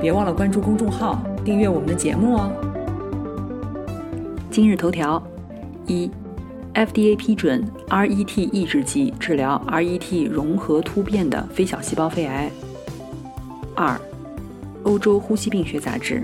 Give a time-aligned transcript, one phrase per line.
[0.00, 2.52] 别忘了关注公众号，订阅我们的节目哦。
[4.50, 5.22] 今日头条：
[5.86, 6.10] 一、
[6.74, 12.50] FDA 批准 RET 抑制剂治疗 RET 融合突变的非小细胞肺癌；
[13.74, 13.98] 二、
[14.84, 16.22] 欧洲呼吸病学杂志：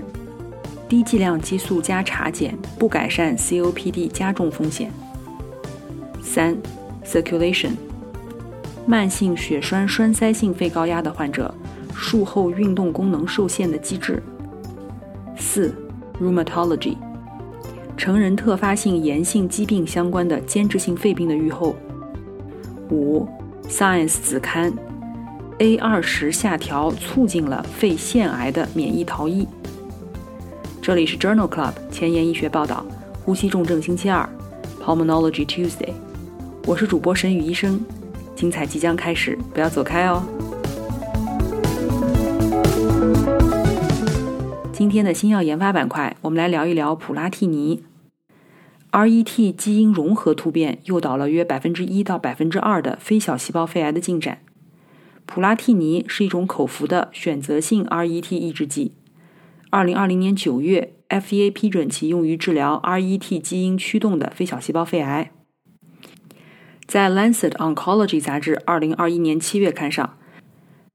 [0.87, 4.89] 低剂量激素加茶碱不改善 COPD 加重风险；
[6.21, 6.55] 三、
[7.03, 7.71] Circulation：
[8.85, 11.53] 慢性血栓栓塞性肺高压的患者。
[11.93, 14.21] 术后运动功能受限的机制。
[15.37, 15.73] 四
[16.21, 16.97] ，rheumatology，
[17.97, 21.75] 成人特发性炎性疾病相关的间质性肺病的预后。
[22.89, 23.27] 五
[23.67, 24.71] ，Science 子刊
[25.59, 29.47] ，A 二十下调促进了肺腺癌的免疫逃逸。
[30.81, 32.85] 这里是 Journal Club 前沿医学报道，
[33.23, 34.27] 呼吸重症星期二
[34.83, 35.93] ，Pulmonology Tuesday，
[36.67, 37.79] 我是主播沈宇医生，
[38.35, 40.21] 精彩即将开始，不要走开哦。
[44.73, 47.83] 今天的新药研发板块，我们来聊一聊普拉替尼。
[48.91, 54.39] RET 基因融合突变诱导了约百分之一到百分之二的非小细胞肺癌的进展。
[55.27, 58.95] 普拉替尼是一种口服的选择性 RET 抑制剂。
[59.69, 65.29] 二零二零年九月，FDA 批准其用于治疗 RET 基因驱动的非小细胞肺癌。
[66.87, 70.17] 在《Lancet Oncology》杂志二零二一年七月刊上。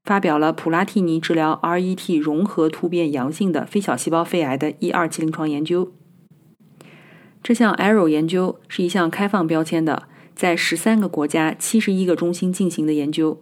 [0.03, 5.91] 发表了普拉替尼治疗 RET 融合突变阳性的非小细胞肺癌的一二期临床研究。
[7.41, 10.03] 这项 ARROW 研究是一项开放标签的，
[10.35, 13.41] 在十三个国家、七十一个中心进行的研究，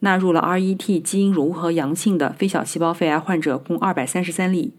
[0.00, 4.74] 纳入了 RET 基因融合阳性的非小细胞肺癌患者共二百三十三例，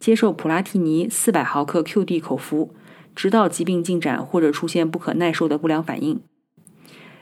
[0.00, 2.74] 接受普拉替尼四百毫克 QD 口服，
[3.14, 6.20] 直到疾病进展或者出现不可耐受的不良反应。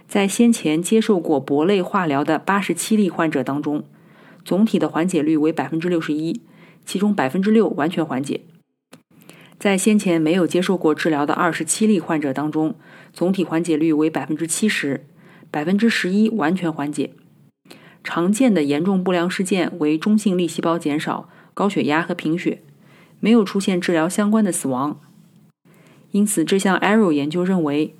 [0.07, 3.85] 在先前接受过铂类化疗的八十七例患者当中，
[4.45, 6.43] 总体的缓解率为百分之六十一，
[6.85, 8.43] 其中百分之六完全缓解。
[9.59, 12.75] 在先前没有接受过治疗的二十七例患者当中，
[13.13, 15.07] 总体缓解率为百分之七十，
[15.51, 17.13] 百分之十一完全缓解。
[18.05, 22.63] 常见的严重不良事件为中性粒细胞减少、高血压和贫血，
[23.19, 25.01] 没有出现治疗相关的死亡。
[26.11, 27.97] 因此，这项 ARROW 研究认为。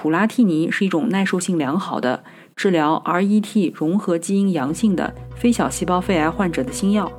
[0.00, 2.22] 普拉替尼是一种耐受性良好的
[2.54, 7.10] 治疗 RET 融合基因阳性的非小细胞肺癌患者的新药。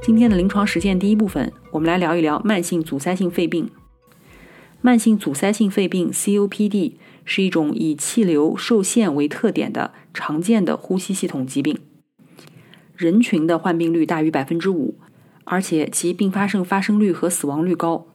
[0.00, 3.68] 今天的临床实践第一部分，我们来聊一聊慢性阻塞性肺病。
[4.80, 6.92] 慢性阻塞性肺病 （COPD）
[7.24, 11.76] 是一种以气流受限为特点的常见的呼吸系统疾病，
[12.94, 14.94] 人群的患病率大于百分之五，
[15.42, 18.06] 而且其并发症发生率和死亡率高。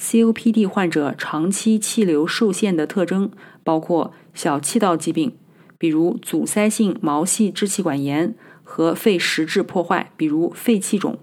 [0.00, 3.30] COPD 患者长期气流受限的特征
[3.62, 5.36] 包括小气道疾病，
[5.76, 11.18] 比如阻塞性毛细支气管炎和肺实质破坏，比如肺气肿。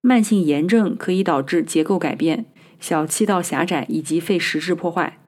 [0.00, 2.46] 慢性炎症可以导致结构改变、
[2.80, 5.20] 小气道狭窄以及肺实质破坏。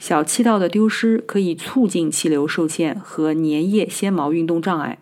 [0.00, 4.98] 小气道的丢失可以促进气流受限和粘液纤毛运动障碍。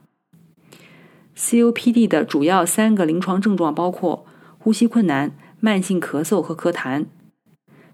[1.35, 4.27] COPD 的主要三个临床症状包括
[4.59, 5.39] 呼吸困难。
[5.67, 7.07] 慢性咳嗽和咳痰，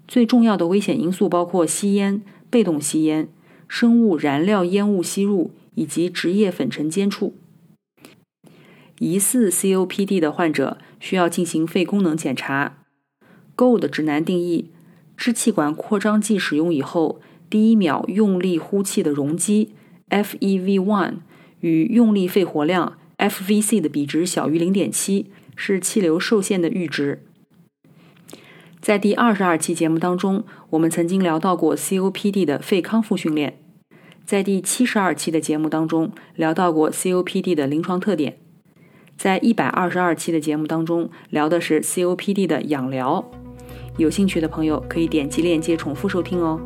[0.06, 3.31] 最重要的危险因素包括吸烟、被动吸烟、
[3.66, 7.34] 生物燃料烟雾吸入以及职业粉尘接触。
[8.99, 12.84] 疑似 COPD 的患者需要进行肺功能检查。
[13.56, 14.69] GOLD 指南定义：
[15.16, 19.73] 支气管扩张剂使用以后，第一秒用力呼气的容积
[20.11, 21.14] FEV1
[21.61, 25.25] 与用力肺活量 FVC 的比值小于0.7，
[25.56, 27.23] 是气流受限的阈值。
[28.82, 33.61] 在第二十二期节目当中，我们曾经聊到过 COPD 的肺康复训练。
[34.25, 38.38] 在第七十二期的节目当中，聊到过 COPD 的临床特点。
[39.17, 43.31] 在一百二十二期的节目当中，聊的是 COPD 的养疗。
[43.99, 46.61] 有兴趣的朋友可以点击链接重复收听哦。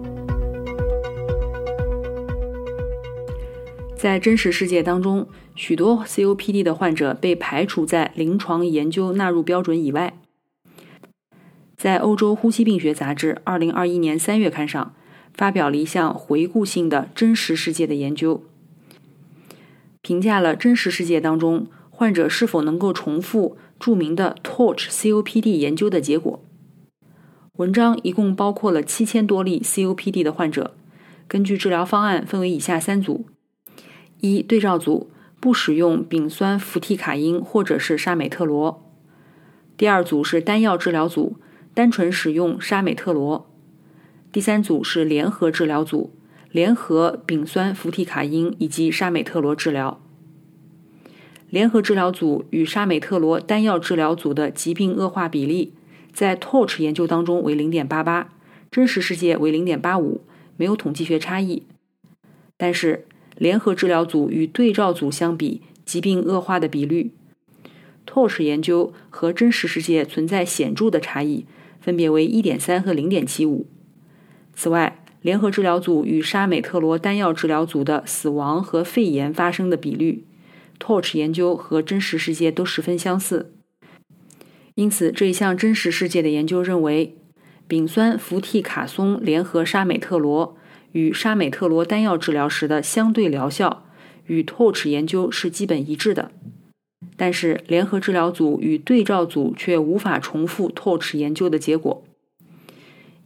[3.95, 10.15] 在真实世界当中，许多 COPD 的患者被排除在临床研究纳入标准以外。
[11.87, 14.93] 在欧洲呼吸病学杂志二零二一年三月刊上，
[15.33, 18.43] 发表了一项回顾性的真实世界的研究。
[20.03, 26.43] 评价了真实世界当中患者是否能够重复著名的 TORCH COPD 研究的结果。
[27.53, 30.75] 文章一共包括了七千多例 COPD 的患者，
[31.29, 33.27] 根据治疗方案分为以下三组：
[34.19, 38.83] 一、对照组不使用丙酸氟替卡因或者是沙美特罗；
[39.77, 41.37] 第二组是单药治疗组，
[41.77, 43.49] 单纯使用沙美特罗；
[44.33, 46.15] 第三组是联合治疗组。
[46.51, 50.01] 联合丙酸氟替卡因以及沙美特罗治疗。
[51.51, 55.75] 联合治疗组与沙美特罗单药治疗组的疾病恶化比例，
[56.15, 58.29] 在 TORCH 研究当中为0.88，
[58.71, 60.21] 真实世界为0.85，
[60.57, 61.65] 没有统计学差异。
[62.57, 63.05] 但是，
[63.37, 67.13] 联合治疗组与对照组相比，疾病恶化的比率
[68.07, 71.45] ，TORCH 研究和真实世界存在显著的差异，
[71.87, 73.65] 分别为1.3和0.75。
[74.53, 80.25] 此外，联合治疗组与沙美特罗单药治疗组的死亡和肺炎发生的比率
[80.81, 83.53] ，TORCH 研究和真实世界都十分相似。
[84.75, 87.17] 因此，这一项真实世界的研究认为，
[87.69, 90.57] 丙酸氟替卡松联合沙美特罗
[90.91, 93.87] 与沙美特罗单药治疗时的相对疗效
[94.27, 96.33] 与 TORCH 研究是基本一致的。
[97.17, 102.03] 但是，联合治疗组与对照组却无法重复 TORCH 研究的结果。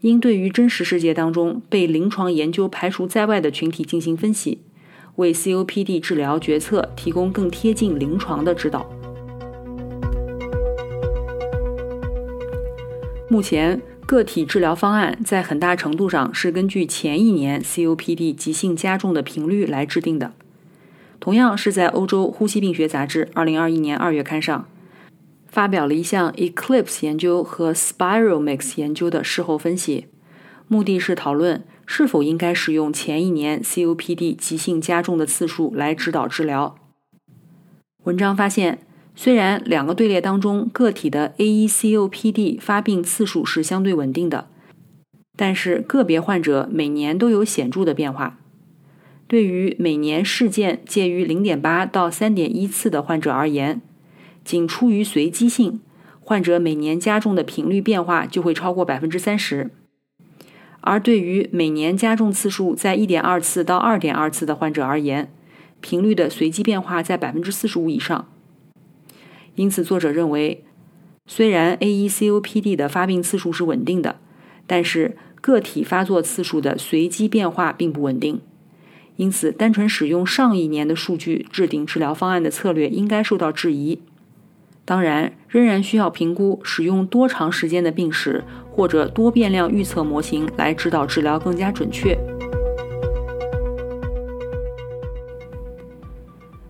[0.02, 4.60] 应对于真实世界当中被临床研究排除在外的群体进行分析，
[5.16, 8.90] 为 COPD 治疗决策提供更贴近临床的指导。
[13.28, 20.32] 目前，个体治疗方案在很大程度上是根据前一年 COPD 急性加重的频率来制定的。
[21.20, 24.67] 同样是在欧洲呼吸病学杂志2021年2月刊上。
[25.46, 30.06] 发表了一项 Eclipse 研究和 Spiralmix 研究的事后分析，
[30.69, 36.76] 目的是讨论是否应该使用前一年 COPD 急性加重的次数来指导治疗。
[38.05, 38.78] 文章发现，
[39.17, 44.49] 虽然两个队列当中个体的 AECOPD 发病次数是相对稳定的，
[45.37, 48.38] 但是个别患者每年都有显著的变化。
[49.31, 53.81] 对于每年事件介于0.8到3.1次的患者而言，
[54.44, 55.79] 仅出于随机性，
[56.19, 59.69] 患者每年加重的频率变化就会超过百分之三十；
[60.81, 65.32] 而对于每年加重次数在一点二次到二点二次的患者而言，
[65.81, 68.27] 频率的随机变化在百分之四十五以上。
[69.55, 70.65] 因此，作者认为，
[71.27, 74.19] 虽然 AECOPD 的发病次数是稳定的，
[74.67, 78.41] 但是个体发作次数的随机变化并不稳定。
[79.20, 84.00] 因此，单纯使用上一年的数据制定治疗方案的策略应该受到质疑。
[84.87, 92.19] 当然，仍然需要评估使用多长时间的病史或者多变量预测模型来指导治疗更加准确。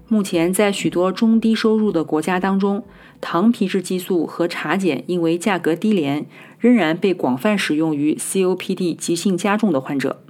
[0.08, 2.82] 目前，在许多中低收入的国家当中，
[3.20, 6.26] 糖皮质激素和茶碱因为价格低廉，
[6.58, 10.24] 仍然被广泛使用于 COPD 急性加重的患者。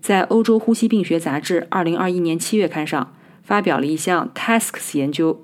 [0.00, 5.42] 在欧洲呼吸病学杂志2021年7月刊上发表了一项 TASKS 研究。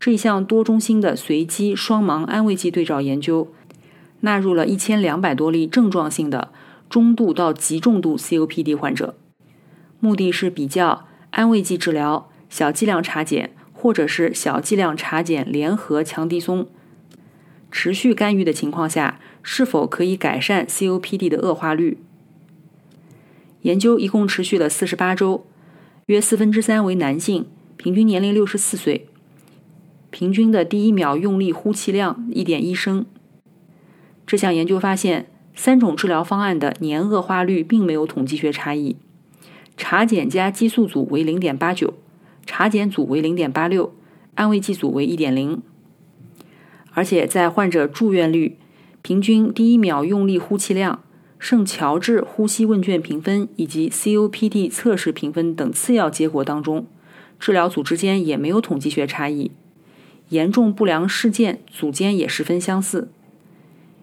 [0.00, 3.52] 这一项多中心的随机双盲安慰剂对照研究，
[4.20, 6.50] 纳入了一千两百多例症状性的
[6.90, 9.14] 中度到极重度 COPD 患者，
[10.00, 16.66] 目的是比较安慰剂治疗、小剂量茶碱或者是小剂量茶碱联合强地松
[17.70, 21.98] 持续干预的情况下，是否可以改善 COPD 的恶化率。
[23.62, 25.46] 研究一共持续了四十八周，
[26.06, 29.06] 约四分之三为男性，平均年龄六十四岁。
[30.10, 33.06] 平均的第一秒用力呼气量一点一升。
[34.26, 38.96] 这项研究发现，三种治疗方案的年恶化率并没有统计学差异。
[39.76, 41.94] 茶碱加激素组为零点八九，
[42.44, 43.94] 茶碱组为零点八六，
[44.34, 45.62] 安慰剂组为一点零。
[46.92, 48.58] 而且在患者住院率、
[49.00, 51.02] 平均第一秒用力呼气量、
[51.42, 56.86] 圣乔治呼吸问卷评分以及 COPD 测试评分等次要结果当中，
[57.40, 59.50] 治疗组之间也没有统计学差异。
[60.28, 63.08] 严重不良事件组间也十分相似，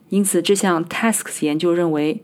[0.10, 2.22] 因此这项 TASKS 研究认为，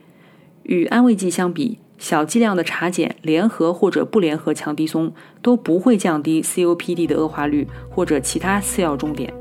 [0.63, 9.33] 与安慰剂相比，小剂量的茶碱联合或者不联合强地松都不会降低 COPD 的恶化率或者其他次要重点。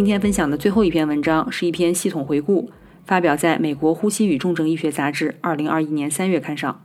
[0.00, 2.70] 今天分享的最后一篇文章是一篇系统回顾，
[3.04, 6.82] 发表在美国呼吸与重症医学杂志2021年3月刊上。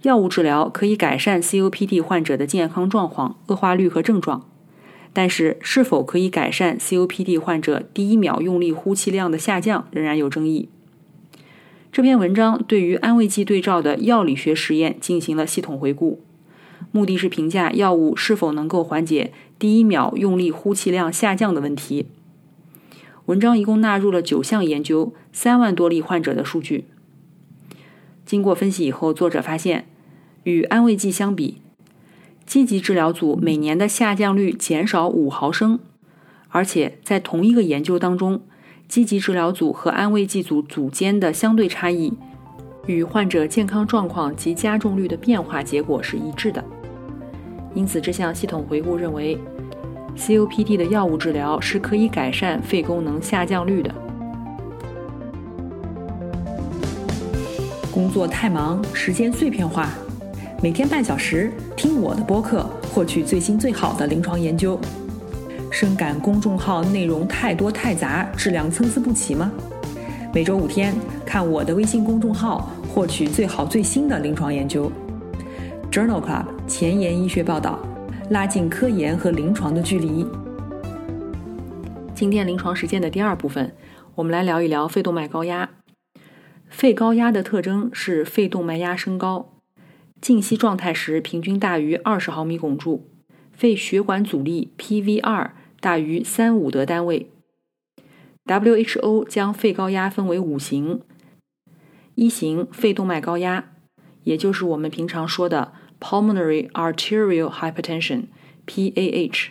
[0.00, 4.48] 药物治疗可以改善 COPD 患者的健康状况、恶化率和症状，
[5.12, 10.70] 但是是否可以改善 COPD 患者第一秒用力呼气量的下降，仍然有争议。
[11.92, 16.22] 这篇文章对于安慰剂对照的药理学实验进行了系统回顾，
[16.90, 22.06] 目的是评价药物是否能够缓解第一秒用力呼气量下降的问题。
[23.26, 26.86] 文章一共纳入了九项研究，三万多例患者的数据。
[28.26, 29.86] 经过分析以后，作者发现，
[30.42, 31.58] 与安慰剂相比，
[32.44, 35.78] 积极治疗组每年的下降率减少五毫升，
[36.48, 38.40] 而且在同一个研究当中，
[38.88, 42.12] 积极治疗组和安慰剂组组间的相对差异，
[42.86, 46.64] 与患者健康状况及加重率的变化结果是一致的。
[47.74, 49.38] 因此，这项系统回顾认为。
[50.16, 53.92] COPD 的药物治疗是可以改善肺功能下降率的。
[57.90, 59.90] 工作太忙，时间碎片化，
[60.62, 64.78] 每天半小时听我的播客，获取最新最好的临床研究。
[65.70, 69.50] 深感公众号内容太多太杂，质量参差不齐吗？
[70.32, 70.94] 每周五天
[71.26, 74.90] 看我的微信公众号，获取最好最新的临床研究。
[75.90, 77.78] Journal Club 前沿医学报道。
[78.32, 80.26] 拉近科研和临床的距离。
[82.14, 83.76] 今天临床实践的第二部分，
[84.14, 85.68] 我们来聊一聊肺动脉高压。
[86.66, 89.52] 肺高压的特征是肺动脉压升高，
[90.18, 93.06] 静息状态时平均大于二十毫米汞柱，
[93.52, 97.30] 肺血管阻力 PV2 大于三五得单位。
[98.46, 101.02] WHO 将肺高压分为五型：
[102.14, 103.72] 一型肺动脉高压，
[104.22, 105.74] 也就是我们平常说的。
[106.02, 109.50] Pulmonary arterial hypertension（PAH），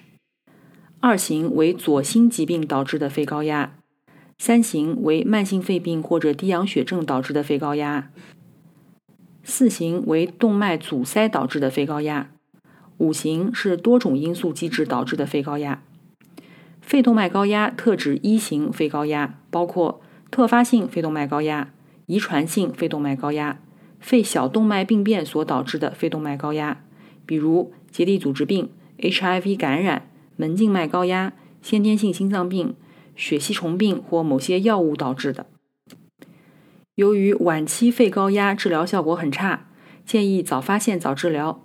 [0.99, 3.77] 二型为左心疾病导致的肺高压，
[4.37, 8.11] 三型为慢性肺病或者低氧血症导致的肺高压，
[9.45, 12.29] 四型为动脉阻塞导致的肺高压，
[12.97, 15.81] 五型是多种因素机制导致的肺高压。
[16.81, 21.71] 肺动脉高压特指一型肺高压，包括特发性肺动脉高压、
[22.07, 23.61] 遗传性肺动脉高压。
[24.01, 26.83] 肺小动脉病变所导致的肺动脉高压，
[27.25, 31.31] 比如结缔组织病、HIV 感染、门静脉高压、
[31.61, 32.73] 先天性心脏病、
[33.15, 35.45] 血吸虫病或某些药物导致的。
[36.95, 39.67] 由于晚期肺高压治疗效果很差，
[40.05, 41.63] 建议早发现早治疗。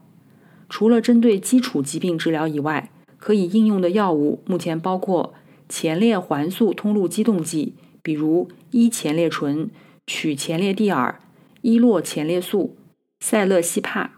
[0.69, 5.35] 除了针对基础疾病治疗以外，可以应用的药物目前包括
[5.69, 9.71] 前列环素通路激动剂，比如依前列醇、
[10.07, 11.21] 曲前列地尔。
[11.67, 12.77] 伊洛前列素、
[13.19, 14.13] 塞勒西帕。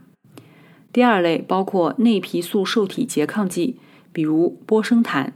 [0.92, 3.80] 第二类包括内皮素受体拮抗剂，
[4.12, 5.32] 比如波生坦、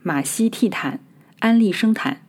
[0.00, 1.00] 马西替坦、
[1.40, 2.26] 安利生坦。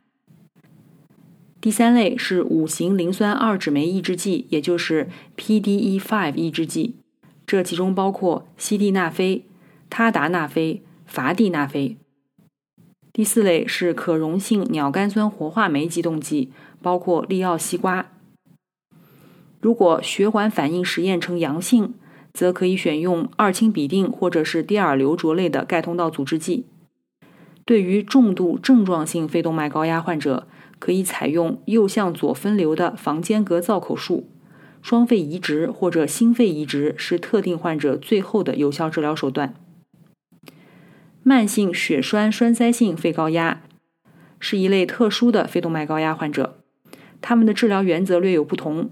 [1.61, 5.07] 第三类是五型磷酸二酯酶抑制剂，也就是
[5.37, 6.97] PDE5 抑制剂，
[7.47, 9.45] 这其中包括西地那非、
[9.89, 11.95] 他达那非、伐地那非。
[13.13, 18.11] 第四类是可溶性鸟苷酸活化酶激动剂，包括利奥西瓜。
[19.65, 21.95] 如果血管反应实验呈阳性，
[22.31, 26.67] 则可以选用二氢吡啶或者是低尔硫卓类的钙通道阻滞剂。
[27.65, 34.29] 对于重度症状性肺动脉高压患者，可以采用右向左分流的房间隔造口术。
[34.83, 39.55] 双肺移植或者心肺移植是特定患者最后的有效治疗手段。
[41.23, 43.63] 慢性血栓栓塞性肺高压
[44.39, 46.59] 是一类特殊的肺动脉高压患者，
[47.19, 48.91] 他们的治疗原则略有不同。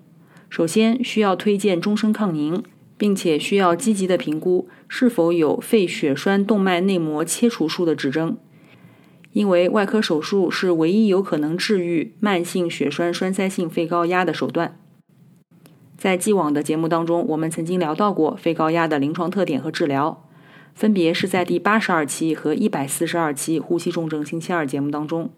[0.53, 2.61] 首先需要推荐终身抗凝，
[2.95, 8.37] 并且需要积极的评估是否有肺血栓动脉内膜切除术的指征，
[9.31, 14.77] 因为外科手术是唯一有可能治愈慢性血栓栓塞性肺高压的手段。
[15.97, 20.29] 在既往的节目当中，我们曾经聊到过肺高压的临床特点和治疗，
[20.75, 25.31] 分别是在第八十二期和一百四十二期呼吸重症星期二节目当中。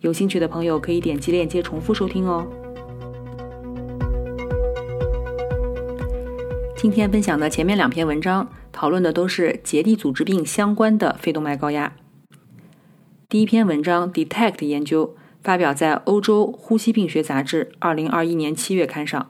[0.00, 2.46] 有兴趣的朋友可以点击链接重复收听哦。
[6.80, 11.92] 今天分享的前面两篇文章讨论的都是结缔组织病相关的肺动脉高压。
[13.28, 19.28] 第一篇文章 Detect 研究发表在《欧洲呼吸病学杂志》二零二一年七月刊上。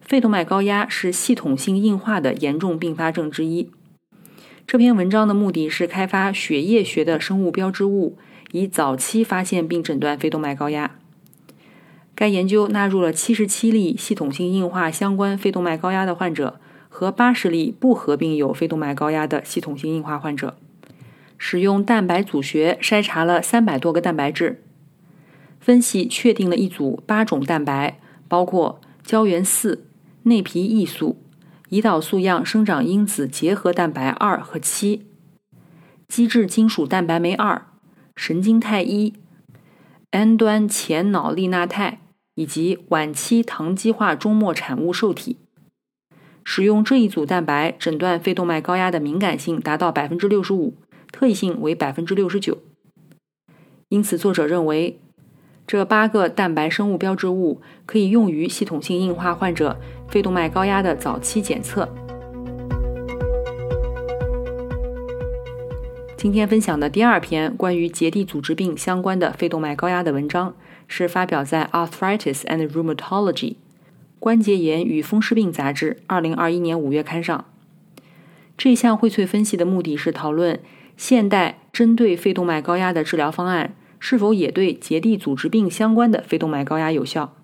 [0.00, 3.70] 肺动脉高压是系统性硬化的严重并发症之一。
[4.66, 8.16] 这篇文章的目的是开发血液学的生物标志物，
[8.52, 10.97] 以早期发现并诊断肺动脉高压。
[12.18, 16.58] 该研究纳入了七十七例系统性硬化相关肺动脉高压的患者
[16.88, 20.58] 和八十例不合并有肺动脉高压的系统性硬化患者，
[21.36, 24.64] 使用蛋白组学筛查了三百多个蛋白质，
[25.60, 29.86] 分析确定了一组八种蛋白，包括胶原四、
[30.24, 31.22] 内皮异素、
[31.70, 35.06] 胰岛素样生长因子结合蛋白二和七、
[36.08, 37.68] 基质金属蛋白酶二、
[38.16, 39.14] 神经肽一、
[40.10, 42.00] N 端前脑利钠肽。
[42.38, 45.38] 以及晚期糖基化终末产物受体。
[46.44, 50.74] 使用这一组蛋白诊断肺动脉高压的敏感性达到百分之六十五，
[51.10, 52.58] 特异性为百分之六十九。
[53.88, 55.00] 因此，作者认为
[55.66, 61.92] 这八个蛋白生物标志物可以用于系统性硬化患者肺动脉高压的早期检测。
[66.16, 70.54] 今天分享的第二篇关于结缔组织病相关的肺动脉高压的文章，
[70.88, 73.34] 是发表在《Arthritis and Rheumatology》
[74.18, 77.44] 关节炎与风湿病杂志二零二一年五月刊上。
[78.56, 80.58] 这项荟萃分析的目的是讨论
[80.96, 87.36] 现代针对肺动脉高压的治疗方案是否也对结缔组织病相关的肺动脉高压有效。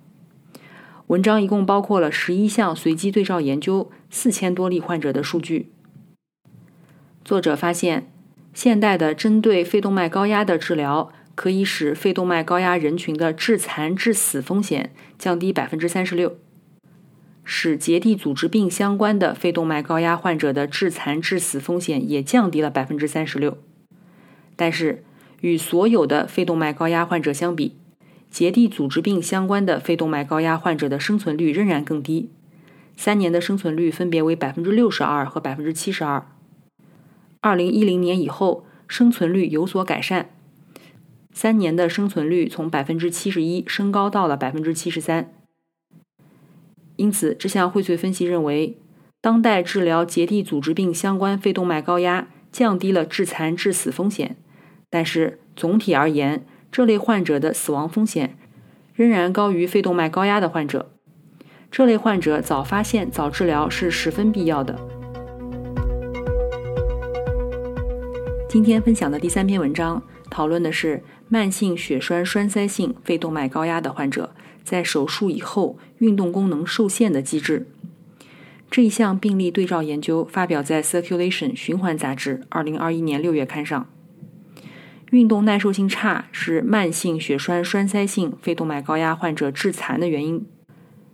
[1.06, 5.70] 文章一共包括了十一项随机对照研究四千多例患者的数据。
[7.22, 8.14] 作者发现。
[8.54, 16.36] 现代的针对肺动脉高压的治疗，可以使肺动脉高压人群的致残致死风险降低百分之三十六，
[17.44, 23.58] 使结缔组织病相关的肺动脉高压患者的致残致死风险也降低了百分之三十六。
[24.56, 25.04] 但是，
[25.40, 27.76] 与所有的肺动脉高压患者相比，
[28.30, 32.30] 结缔组织病相关的肺动脉高压患者的生存率仍然更低，
[32.96, 36.26] 三年的生存率分别为百分之六十二和百分之七十二。
[37.40, 40.30] 二零一零年以后，生存率有所改善，
[41.34, 45.34] 三年的生存率从百分之七十一升高到了百分之七十三。
[46.96, 48.78] 因此，这项荟萃分析认为，
[49.20, 54.36] 当代治疗结缔组织病相关肺动脉高压降低了致残致死风险，
[54.88, 58.38] 但是总体而言，这类患者的死亡风险
[58.94, 60.92] 仍然高于肺动脉高压的患者。
[61.68, 64.78] 这类患者早发现、早治疗是十分必要的。
[68.48, 70.00] 今天分享的第三篇文章
[70.34, 77.68] 讨论的是慢性血栓栓塞性肺动脉高压的患者在手术以后运动功能受限的机制。
[78.68, 83.87] 这一项病例对照研究发表在《Circulation》循环杂志二零二一年六月刊上。
[85.12, 90.44] 运动耐受性差是慢性血栓栓塞性肺动脉高压患者致残的原因。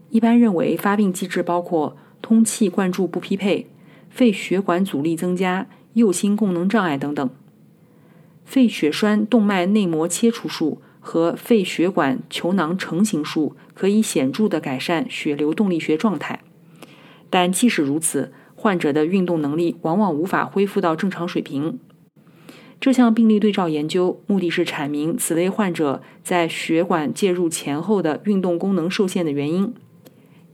[0.09, 3.67] 一般认为，发病机制包括通气灌注不匹配、
[4.09, 5.67] 肺血管阻力增加。
[5.93, 7.29] 右心功能障碍等等，
[8.51, 16.41] 肺血栓动脉内膜切除术和肺血管球囊成型术可以显著地改善血流动力学状态，
[17.31, 21.79] 但即使如此，患者的运动能力往往无法恢复到正常水平。
[22.81, 29.73] 这项病例对照研究目的是阐明此类患者在血管介入前后的运动功能受限的原因。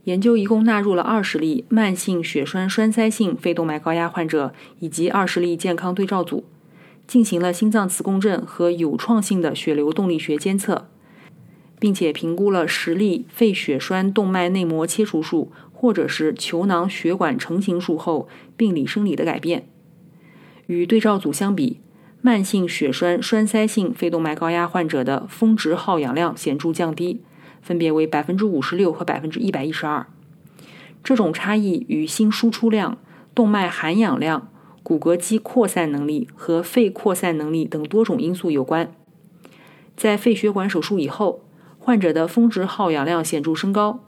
[0.03, 6.43] 研究一共纳入了二十例慢性血栓栓塞性肺动脉高压患者以及二十例健康对照组，
[7.07, 10.89] 进行了心脏磁共振和有创性的血流动力学监测，
[11.79, 19.67] 并且评估了十例肺血栓动脉内膜切除术或者是球囊血管成型术后病理生理的改变。
[20.65, 21.79] 与对照组相比，
[22.21, 27.21] 慢性血栓栓塞性肺动脉高压患者的峰值耗氧量显著降低。
[27.59, 30.07] 分别为百分之五十六和百分之一百一十二，
[31.03, 32.97] 这种差异与心输出量、
[33.35, 34.49] 动脉含氧量、
[34.87, 38.89] 骨骼肌扩散能力和肺扩散能力等多种因素有关。
[39.97, 41.41] 在肺血管手术以后，
[41.77, 43.99] 患者的峰值耗氧量显著升高，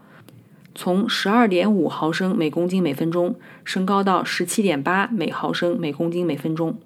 [0.73, 6.79] 从十二点五毫升每公斤每分钟升高到十七点八每毫升每公斤每分钟，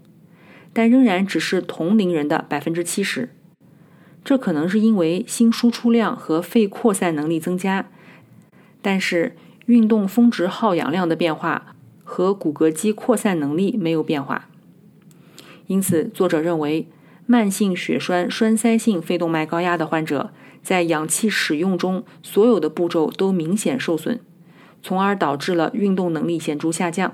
[0.73, 3.29] 但仍然只是同龄人的百分之七十。
[4.23, 7.91] 这可能是因为心输出量和肺扩散能力增加，
[8.81, 9.35] 但是
[9.67, 11.72] 运动峰值耗氧量的变化
[12.03, 14.49] 和骨骼肌扩散能力没有变化。
[15.67, 16.87] 因此，作者认为，
[17.25, 24.19] 慢性血栓栓塞性肺动脉高压的患者在氧气使用中所有的步骤都明显受损，
[24.81, 27.13] 从而导致了运动能力显著下降。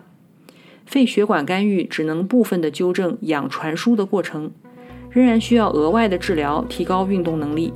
[0.86, 4.52] 肺血管干预只能部分的纠正氧传输的过程。
[5.12, 7.73] 仍然需要额外的治疗，提高运动能力。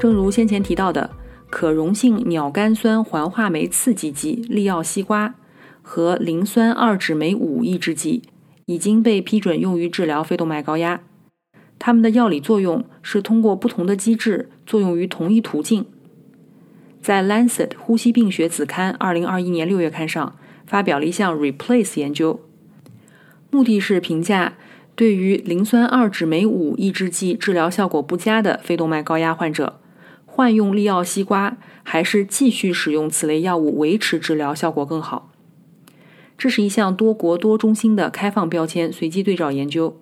[0.00, 1.10] 正如先前提到的，
[1.50, 5.34] 可溶性鸟苷酸环化酶刺激剂利奥西瓜
[5.82, 8.22] 和磷酸二酯酶五抑制剂
[8.66, 11.00] 已经被批准用于治疗肺动脉高压。
[11.78, 15.86] 它们的药理作用是通过不同的机制作用于同一途径。
[17.00, 22.40] 在《Lancet 呼吸病学》子刊二零二一年六月刊上发表了一项 Replace 研究。
[23.50, 24.54] 目的是评价
[24.94, 29.80] 对于磷酸二酯酶五抑制剂治疗效果不佳的肺动脉高压患者，
[30.38, 35.32] 换用利奥西瓜还是继续使用此类药物维持治疗效果更好。
[36.36, 40.00] 这是一项多国多中心的开放标签随机对照研究，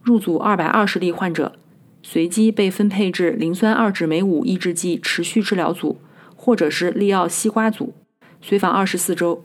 [0.00, 1.56] 入组二百二十例患者，
[2.00, 5.98] 随机被分配至磷酸二酯酶五抑制剂持续治疗组，
[6.36, 7.92] 或者是利奥西瓜组，
[8.40, 9.44] 随访二十四周。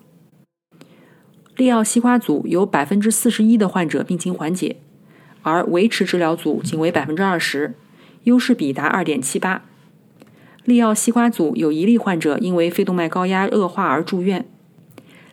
[1.56, 4.76] 利奥西瓜组有百分之四十一的患者病情缓解，
[5.41, 7.73] 而维持治疗组仅为百分之二十，
[8.26, 9.63] 优势比达二点七八。
[10.68, 14.46] 利奥西瓜组有一例患者因为肺动脉高压恶化而住院。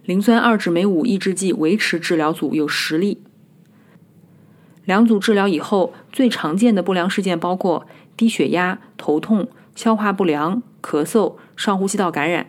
[0.05, 3.19] 磷酸二酯酶五抑制剂维持治疗组有十例。
[4.85, 7.85] 两组治疗以后，最常见的不良事件包括
[8.17, 12.47] 低血压、头痛、消化不良、咳嗽、上呼吸道感染。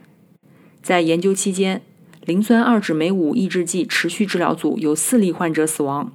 [0.84, 1.82] 在研究期间，
[2.24, 6.14] 磷酸二酯酶五抑制剂持续治疗组有四例患者死亡。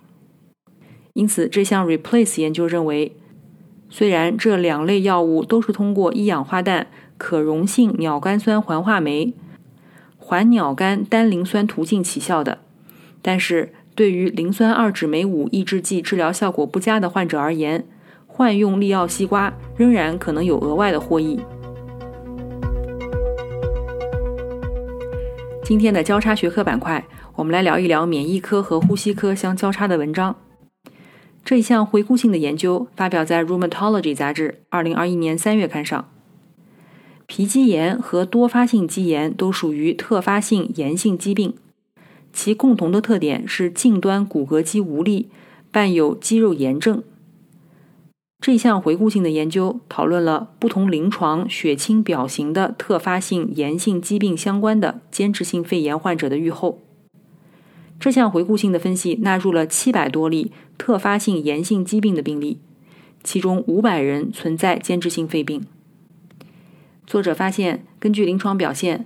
[1.14, 3.16] 因此，这项 REPLACE 研究认为，
[3.90, 6.86] 虽然这两类药物都是通过一氧化氮
[7.18, 9.34] 可溶性鸟苷酸环化酶
[10.16, 12.60] 环鸟苷单磷酸途径起效的，
[13.20, 13.74] 但是。
[13.96, 17.84] 对于磷酸二酯酶五抑制剂治疗效果不佳的患者而言，
[18.26, 21.38] 换用利奥西瓜仍然可能有额外的获益。
[25.62, 30.34] 今天的交叉学科板块，我们来聊一聊免疫科和呼吸科相交叉的文章。
[31.44, 36.08] 这一项回顾性的研究发表在《Rheumatology》杂志2021年3月刊上。
[37.26, 41.54] 皮肌炎和多发性肌炎都属于特发性炎性疾病。
[42.32, 45.28] 其共同的特点是近端骨骼肌无力，
[45.72, 47.02] 伴有肌肉炎症。
[48.40, 56.78] 这项回顾性的研究讨论了不同临床血清表型的特发性炎性疾病相关的间质性肺炎患者的预后。
[58.00, 62.58] 这项回顾性的分析纳入了七百多例特发性炎性疾病的病例，
[63.22, 65.66] 其中五百人存在间质性肺病。
[67.06, 69.04] 作者发现，根据临床表现，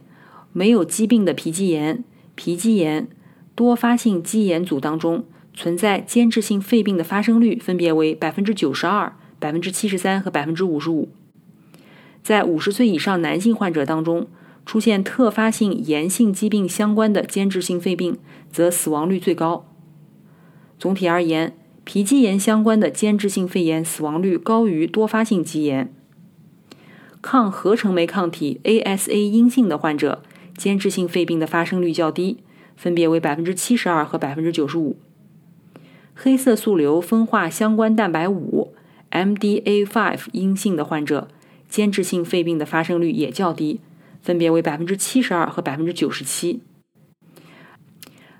[0.52, 2.04] 没有疾病的皮肌炎。
[2.36, 3.08] 皮肌炎、
[3.56, 11.08] 多发性肌炎组当中存在间质性肺病的发生率分别为百分之九十二、百分之七十三和百分之五十五。
[12.22, 14.28] 在五十岁以上男性患者当中，
[14.66, 18.18] 出现特发性炎性疾病相关的间质性肺病，
[18.50, 19.66] 则死亡率最高。
[20.78, 25.92] 总体而言，皮肌炎相关的间质性肺炎死亡率高于多发性肌炎。
[27.20, 30.22] 抗合成酶抗体 ASA 阴性的患者。
[30.56, 32.36] 间质性肺病的发生率较低，
[32.76, 34.96] 分别为百分之七十二和百分之九十五。
[36.14, 38.72] 黑色素瘤分化相关蛋白五
[39.10, 41.26] （MDA5） 阴性的患者，
[41.68, 43.80] 间质性肺病的发生率也较低，
[44.24, 46.62] 分别为百分之七十二和百分之九十七。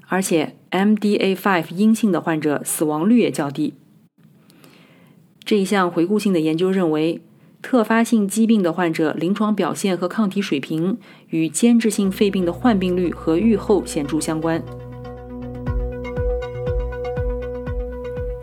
[0.09, 3.75] 而且，MDA5 阴性的患者死亡率也较低。
[5.45, 7.21] 这一项回顾性的研究认为。
[7.65, 10.99] 特发性疾病的患者临床表现和抗体水平
[11.31, 14.63] 与间质性肺病的患病率和预后显著相关。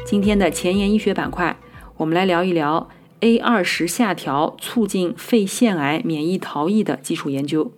[0.07, 1.55] 今天的前沿医学板块，
[1.97, 2.89] 我们来聊一聊
[3.21, 7.71] A 二十下调促进肺腺癌免疫逃逸的基础研究。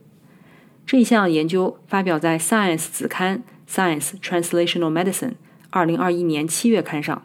[0.86, 5.32] 这项研究发表在《Science》子刊《Science Translational Medicine》
[5.70, 7.24] 二零二一年七月刊上。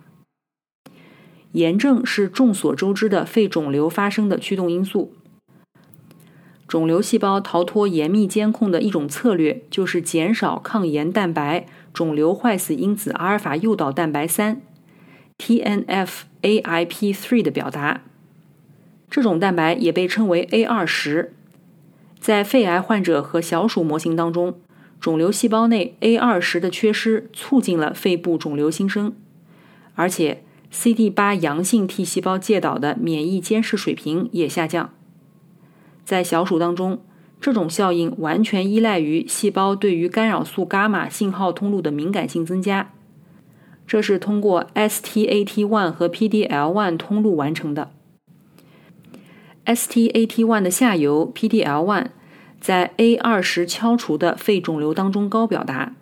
[1.52, 5.14] 炎症是众所周知的肺肿瘤发生的驱动因素。
[6.66, 14.60] 肿瘤细胞逃脱严密监控的一种策略，就是减少抗炎蛋白肿瘤坏死因子阿尔法诱导蛋白三
[15.38, 18.02] （TNF-AIP3） 的表达。
[19.08, 21.34] 这种蛋白也被称为 A 二十。
[22.20, 24.58] 在肺癌患者和小鼠模型当中，
[25.00, 29.14] 肿瘤细胞内 A 二十的缺失促进了肺部肿瘤新生，
[29.94, 30.42] 而且。
[30.70, 34.92] CD 八阳性 T 细胞介导的免疫监视水平也下降。
[36.04, 37.02] 在小鼠当中，
[37.40, 42.92] 这种效应完全依赖于细胞对于干扰素伽马信号通路的敏感性增加，
[43.88, 47.90] 这是通过 STAT1 和 PDL1 通路完成的。
[49.66, 52.06] STAT1 的下游 PDL1
[52.60, 55.94] 在 A 二十敲除的肺肿瘤当中高表达，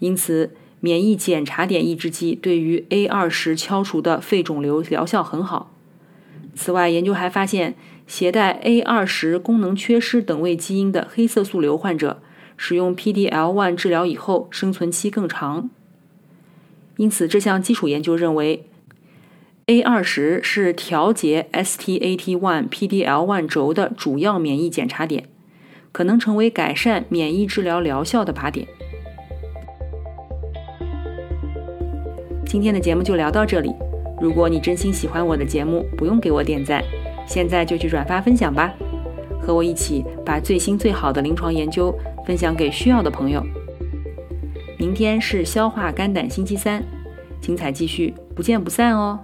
[0.00, 0.50] 因此。
[0.80, 5.72] 免疫检查点抑制剂对于 A 二十敲除的肺肿瘤疗效很好。
[6.54, 7.74] 此外，研究还发现，
[8.06, 12.22] 携带 A 二十功能缺失等位基因的黑色素瘤患者，
[12.56, 15.68] 使用 PDL1 治疗以后生存期更长。
[16.98, 18.64] 因此，这项基础研究认为
[19.66, 25.28] ，A 二十是调节 STAT1 PDL1 轴的主要免疫检查点，
[25.92, 28.66] 可能成为改善免疫治疗疗效的靶点。
[32.44, 33.72] 今天的节目就聊到这里。
[34.20, 36.82] 如果你真心喜欢我的节目，不用给我点赞，
[37.28, 38.74] 现在就去转发分享吧，
[39.40, 43.40] 和我一起把最新最好的临床研究分享给需要的朋友。
[44.78, 46.82] 明天是消化肝胆星期三，
[47.40, 49.18] 精彩继续，不见不散哦。